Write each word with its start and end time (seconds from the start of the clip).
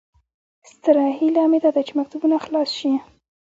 ستره 0.71 1.05
هیله 1.19 1.43
مې 1.51 1.59
داده 1.63 1.81
چې 1.87 1.93
مکتبونه 1.99 2.37
خلاص 2.45 2.69
شي 2.79 2.91